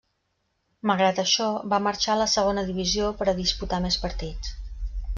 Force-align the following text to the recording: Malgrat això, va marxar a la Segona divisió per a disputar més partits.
Malgrat 0.91 1.21
això, 1.23 1.51
va 1.75 1.81
marxar 1.89 2.15
a 2.15 2.17
la 2.23 2.29
Segona 2.33 2.65
divisió 2.73 3.13
per 3.21 3.31
a 3.31 3.39
disputar 3.45 3.85
més 3.89 4.03
partits. 4.09 4.61